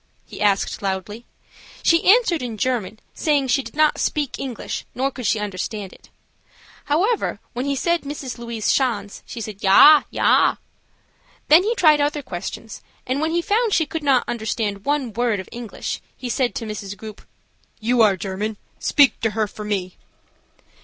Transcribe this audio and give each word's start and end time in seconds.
he 0.25 0.41
asked, 0.41 0.81
loudly. 0.81 1.27
She 1.83 2.09
answered 2.09 2.41
in 2.41 2.57
German, 2.57 2.99
saying 3.13 3.49
she 3.49 3.61
did 3.61 3.75
not 3.75 3.99
speak 3.99 4.39
English 4.39 4.83
nor 4.95 5.11
could 5.11 5.27
she 5.27 5.39
understand 5.39 5.93
it. 5.93 6.09
However, 6.85 7.39
when 7.53 7.67
he 7.67 7.75
said 7.75 8.01
Mrs. 8.01 8.39
Louise 8.39 8.65
Schanz, 8.71 9.21
she 9.27 9.39
said 9.39 9.61
"Yah, 9.61 10.01
yah." 10.09 10.55
Then 11.49 11.61
he 11.61 11.75
tried 11.75 12.01
other 12.01 12.23
questions, 12.23 12.81
and 13.05 13.21
when 13.21 13.29
he 13.29 13.43
found 13.43 13.73
she 13.75 13.85
could 13.85 14.01
not 14.01 14.23
understand 14.27 14.85
one 14.85 15.13
world 15.13 15.39
of 15.39 15.47
English, 15.51 16.01
he 16.17 16.29
said 16.29 16.55
to 16.55 16.65
Miss 16.65 16.91
Grupe: 16.95 17.21
"You 17.79 18.01
are 18.01 18.17
German; 18.17 18.57
speak 18.79 19.19
to 19.19 19.29
her 19.37 19.45
for 19.47 19.63
me." 19.63 19.97